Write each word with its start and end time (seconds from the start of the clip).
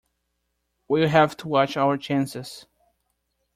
We'll 0.87 1.09
have 1.09 1.37
to 1.37 1.47
watch 1.47 1.77
our 1.77 1.95
chances. 1.95 2.65